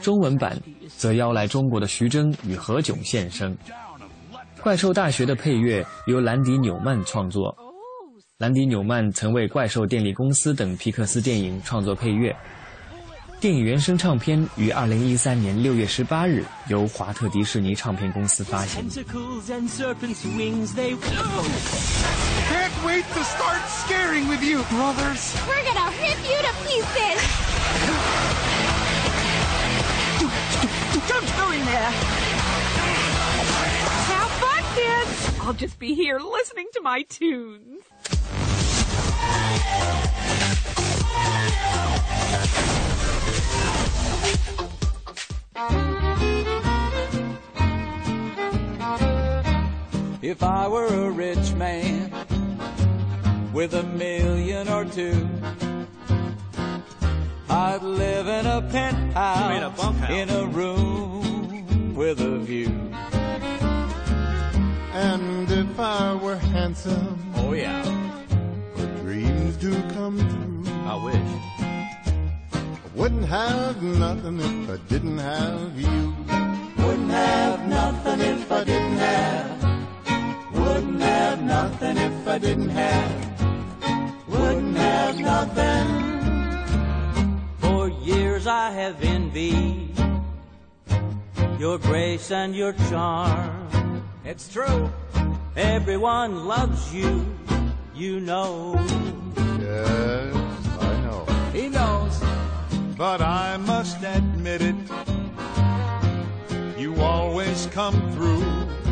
[0.00, 0.56] 中文版
[0.96, 3.52] 则邀来中国的徐峥与何炅现身。
[4.62, 7.52] 《怪兽大学》的配乐由兰迪·纽曼创作，
[8.38, 12.34] 兰迪·纽曼曾为《怪兽电力公司》等皮克斯电影创作配乐。
[13.41, 18.89] 电影原声唱片于二零一三年六月十八日由华特迪士尼唱片公司发行。
[18.89, 20.97] Tentacles and serpents' wings, they.
[22.49, 25.35] Can't wait to start scaring with you, brothers.
[25.47, 27.21] We're gonna rip you to pieces!
[31.07, 31.91] Don't go in there.
[34.07, 35.39] Have fun, kids!
[35.41, 37.83] I'll just be here listening to my tunes.
[50.22, 52.10] If I were a rich man
[53.52, 55.28] with a million or two,
[57.48, 62.70] I'd live in a penthouse, a in a room with a view.
[64.94, 67.82] And if I were handsome, Oh yeah,
[68.74, 70.72] for dreams do come true.
[70.86, 71.51] I wish.
[72.92, 76.14] I wouldn't have nothing if I didn't have you.
[76.84, 79.62] Wouldn't have nothing if I didn't have.
[80.52, 84.28] Wouldn't have nothing if I didn't have.
[84.28, 85.88] Wouldn't have nothing.
[87.60, 89.96] For years I have envied
[91.58, 94.04] your grace and your charm.
[94.24, 94.92] It's true.
[95.56, 97.24] Everyone loves you,
[97.94, 98.74] you know.
[99.60, 100.34] Yes,
[100.78, 101.24] I know.
[101.54, 102.31] He knows.
[103.02, 104.76] But I must admit it,
[106.78, 108.44] you always come through.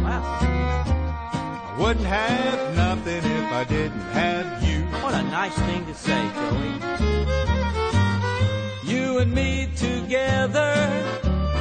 [0.03, 0.41] Wow.
[0.43, 4.81] I wouldn't have nothing if I didn't have you.
[5.01, 6.75] What a nice thing to say, Joey.
[8.93, 10.75] You and me together.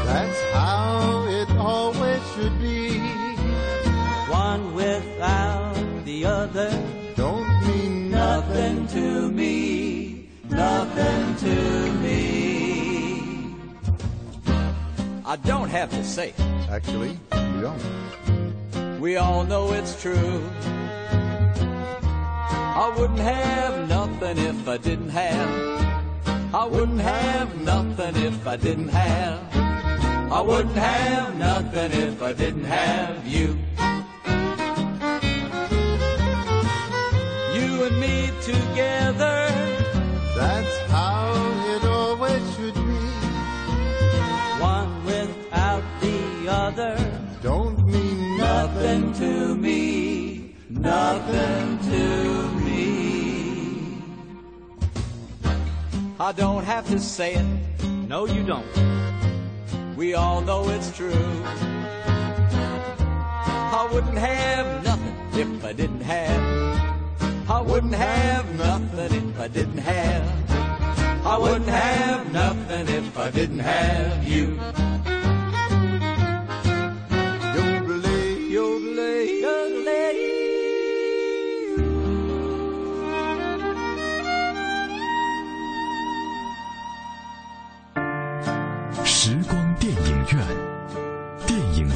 [0.10, 2.98] That's how it always should be.
[4.28, 6.72] One without the other.
[7.16, 10.30] Don't mean Nothing to me.
[10.50, 12.39] Nothing to me.
[15.30, 16.40] I don't have to say it.
[16.72, 17.10] Actually,
[17.54, 19.00] you don't.
[19.00, 20.44] We all know it's true.
[22.82, 26.56] I wouldn't have nothing if I didn't have.
[26.56, 29.40] I wouldn't have nothing if I didn't have.
[30.32, 33.56] I wouldn't have nothing if I didn't have you.
[39.20, 39.39] don't
[50.80, 54.02] nothing to me.
[56.20, 57.46] I don't have to say it.
[58.08, 58.66] No, you don't.
[59.96, 61.44] We all know it's true.
[63.72, 67.50] I wouldn't have nothing if I didn't have.
[67.50, 70.50] I wouldn't have nothing if I didn't have.
[71.26, 74.60] I wouldn't have nothing if I didn't have you.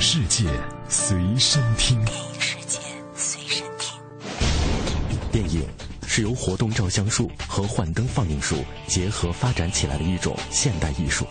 [0.06, 0.44] 世界
[0.90, 2.04] 随身听。
[2.04, 2.78] 电影世界
[3.16, 3.98] 随身听。
[5.32, 5.66] 电影
[6.06, 11.26] 是由活动照相术和幻灯放映术结合发展起来的一种现代艺术。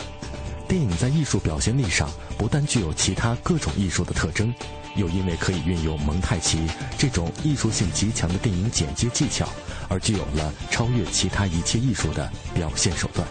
[0.67, 4.53] 电影在艺术表现力上不但具有其他各种艺术的特征，
[4.97, 6.67] 又因为可以运用蒙太奇
[6.97, 9.47] 这种艺术性极强的电影剪接技巧，
[9.91, 13.29] 而具有了超越其他一切艺术的表现手段。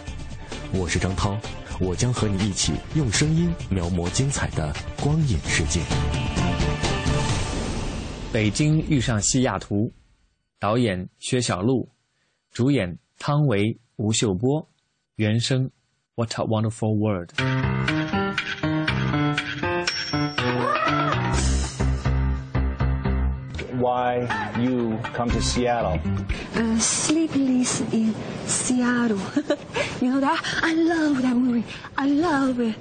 [0.72, 1.36] 我是张涛，
[1.84, 4.72] 我将和你一起用声音描摹精彩的
[5.02, 5.80] 光影世界。
[8.32, 9.92] 北京遇上西雅图，
[10.60, 11.88] 导演薛晓路，
[12.52, 14.64] 主演汤唯、吴秀波，
[15.16, 15.68] 原声
[16.14, 18.01] What a Wonderful World。
[23.82, 24.28] Why
[24.60, 25.98] you come to Seattle?
[26.54, 28.14] Uh, Sleepless in
[28.46, 29.18] Seattle.
[30.00, 30.38] you know that?
[30.62, 31.64] I love that movie.
[31.98, 32.76] I love it.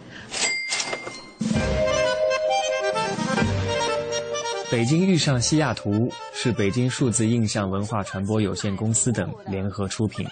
[4.70, 10.24] 北京遇上西雅图是北京数字印象文化传播有限公司等联合出品。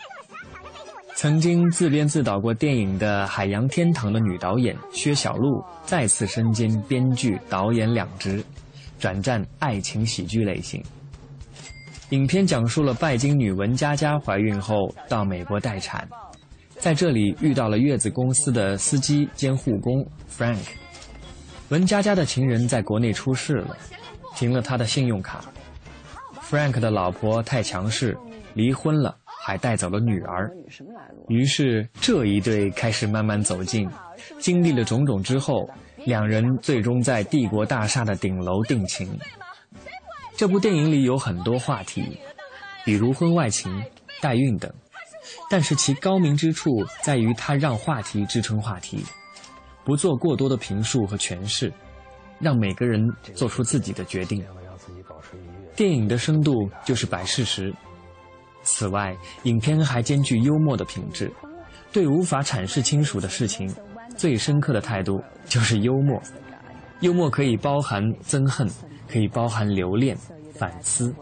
[1.16, 8.44] 曾经自编自导过电影的《海洋天堂》的女导演薛晓路再次身兼编剧、导演两职，
[9.00, 10.84] 转战爱情喜剧类型。
[12.10, 16.08] 影片讲述了拜金女文佳佳怀孕后到美国待产，
[16.78, 20.58] 在这里遇到了月子公司的司机兼护工 Frank。
[21.70, 23.78] 文佳佳的情人在国内出事了，
[24.36, 25.46] 停了他的信用卡。
[26.42, 28.18] Frank 的老婆太强势，
[28.56, 30.52] 离婚了，还带走了女儿。
[31.28, 33.88] 于是这一对开始慢慢走近，
[34.40, 35.70] 经历了种种之后，
[36.06, 39.18] 两人最终在帝国大厦的顶楼定情。
[40.36, 42.18] 这部电影里有很多话题，
[42.86, 43.84] 比如婚外情、
[44.22, 44.72] 代孕等，
[45.50, 46.70] 但是其高明之处
[47.02, 49.04] 在于它让话题支撑话题，
[49.84, 51.72] 不做过多的评述和诠释，
[52.40, 53.02] 让每个人
[53.34, 54.44] 做出自己的决定。
[55.76, 57.74] 电影的深度就是摆事实。
[58.64, 61.32] 此外，影片还兼具幽默的品质，
[61.92, 63.74] 对无法阐释清楚的事情，
[64.20, 66.22] 最深刻的态度就是幽默。
[67.00, 68.68] 幽默可以包含憎恨，
[69.08, 70.14] 可以包含留恋、
[70.54, 71.16] 反思。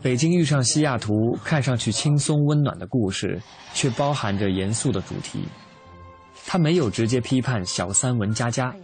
[0.00, 1.12] 北京遇上西雅图，
[1.44, 3.38] 看上去轻松温暖的故事，
[3.74, 5.44] 却包含着严肃的主题。
[6.46, 8.74] 他没有直接批判小三文佳佳，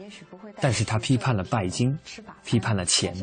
[0.60, 1.96] 但是他批判了拜金，
[2.44, 3.14] 批判了钱。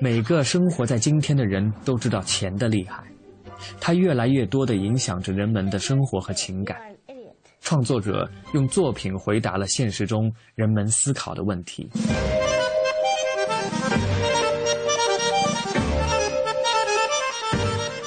[0.00, 3.04] 每个生活在今天的人都知道钱的厉害，
[3.80, 6.76] 它越来越多地影响着人们的生活和情感。
[7.70, 11.88] 创作者用作品回答了现实中人们思考的问题。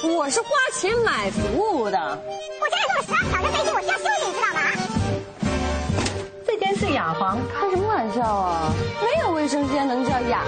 [0.03, 1.97] 我是花钱买服务的。
[1.97, 4.59] 我家有这么十二小的飞机，我需要修理，你知道吗？
[6.45, 8.69] 这间是雅房，开什么玩笑啊？
[9.01, 10.43] 没有卫生间能叫雅？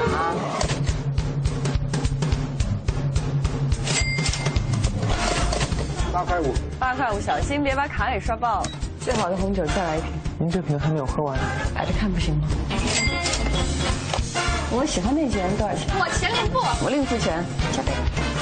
[6.12, 8.62] 八块五，八块五，小心别把卡给刷爆。
[9.06, 10.10] 最好的红酒再来一瓶。
[10.40, 11.38] 您这瓶还没有喝完，
[11.76, 12.48] 摆着看不行吗？
[14.72, 15.88] 我喜欢那件，多少钱？
[16.00, 16.58] 我钱另付。
[16.84, 17.46] 我另付钱。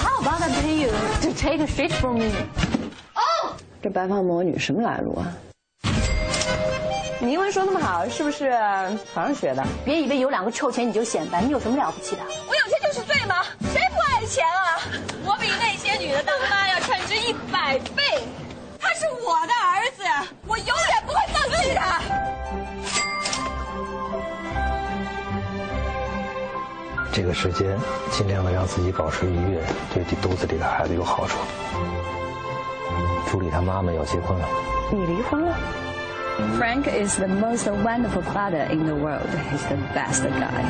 [0.02, 0.92] How about I pay you
[1.22, 2.32] to take a shit from me？
[3.14, 5.28] 哦，这白发魔女什么来路啊？
[7.20, 8.58] 你英文说那么好，是不是
[9.14, 9.62] 床上学的？
[9.84, 12.22] 别以为有两个臭钱你就显摆，你有什么了不起的？
[12.48, 13.44] 我有钱就是罪吗？
[13.74, 14.80] 谁不爱钱啊？
[15.26, 18.24] 我比那些女的当妈要称职一百倍。
[18.80, 19.54] 她是我的
[20.54, 22.00] 我永远不会放弃他。
[27.12, 27.76] 这个时间
[28.12, 29.60] 尽量的让自己保持愉悦，
[29.92, 31.40] 对你肚子里的孩子有好处。
[33.32, 34.48] 朱莉她妈妈要结婚了，
[34.92, 35.58] 你离婚了
[36.60, 39.28] ？Frank is the most wonderful father in the world.
[39.52, 40.64] He's the best guy.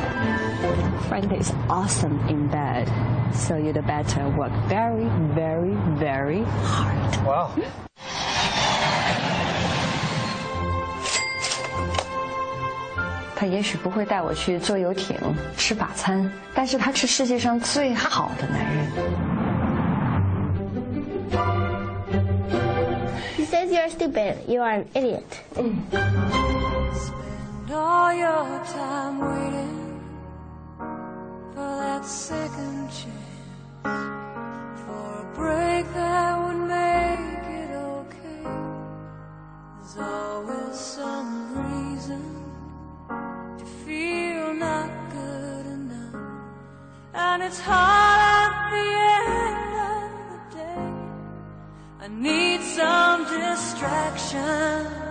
[1.10, 2.88] Frank is awesome in bed,
[3.34, 6.96] so you'd better work very, very, very hard.
[7.26, 7.50] Wow.
[13.46, 15.16] 也许不会带我去坐游艇、
[15.56, 18.86] 吃法餐，但是他是世界上最好的男人。
[23.36, 24.36] He says you're stupid.
[24.46, 25.24] You are an idiot.
[26.94, 30.00] Spend all your time waiting
[31.54, 33.10] for that second chance,
[34.86, 38.44] for a break that would make it okay.
[39.80, 42.22] There's always some reason
[47.34, 50.86] and it's hard at the end of the day.
[52.00, 55.03] I need some distraction.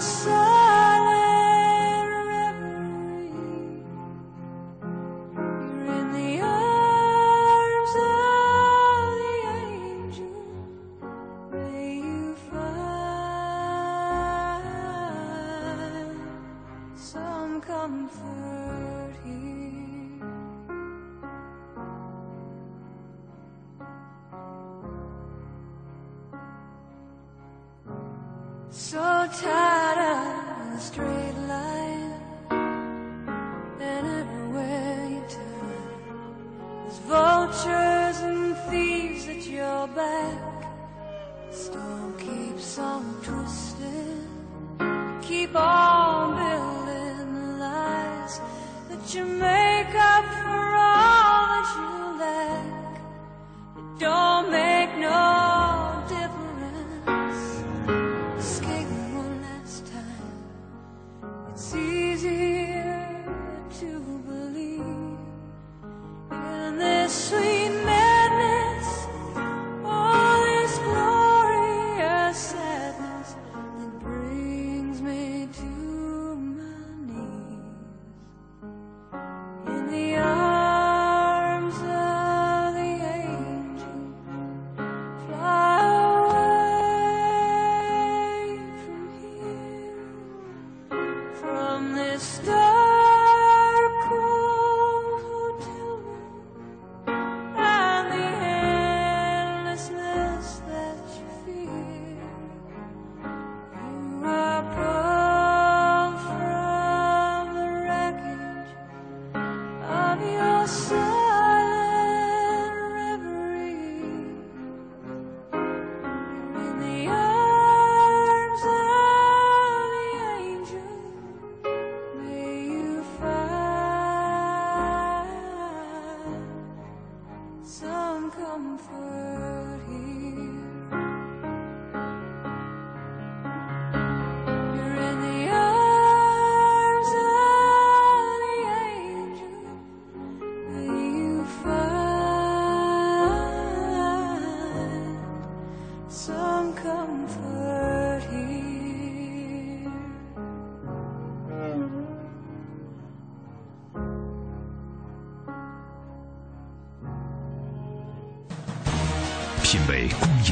[0.00, 0.49] myself.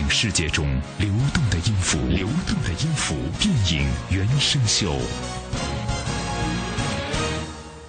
[0.09, 0.67] 世界中
[0.99, 4.99] 流动的音符，流动的音符，电影原声秀。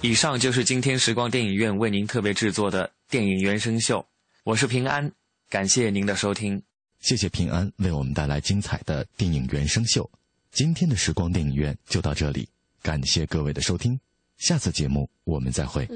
[0.02, 4.06] 以上就是今天时光电影院为您特别制作的电影原声秀，
[4.44, 5.10] 我是平安，
[5.48, 6.62] 感谢您的收听。
[7.00, 10.08] 谢谢平安为我们带来精彩的电影原声秀。
[10.52, 12.48] 今天的时光电影院就到这里，
[12.82, 13.98] 感谢各位的收听，
[14.36, 15.88] 下次节目我们再会。